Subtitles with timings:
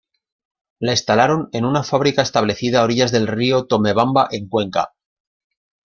[0.79, 4.93] La instalaron en una fábrica establecida a orillas del río Tomebamba en Cuenca.